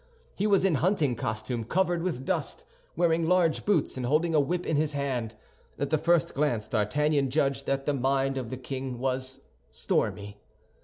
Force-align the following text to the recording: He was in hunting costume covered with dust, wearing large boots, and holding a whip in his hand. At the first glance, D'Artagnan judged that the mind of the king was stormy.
He 0.35 0.47
was 0.47 0.65
in 0.65 0.73
hunting 0.81 1.15
costume 1.15 1.63
covered 1.63 2.01
with 2.01 2.25
dust, 2.25 2.63
wearing 2.95 3.27
large 3.27 3.65
boots, 3.65 3.97
and 3.97 4.05
holding 4.07 4.33
a 4.33 4.39
whip 4.39 4.65
in 4.65 4.75
his 4.75 4.93
hand. 4.93 5.35
At 5.77 5.91
the 5.91 5.99
first 5.99 6.33
glance, 6.33 6.67
D'Artagnan 6.67 7.29
judged 7.29 7.67
that 7.67 7.85
the 7.85 7.93
mind 7.93 8.35
of 8.35 8.49
the 8.49 8.57
king 8.57 8.97
was 8.97 9.41
stormy. 9.69 10.39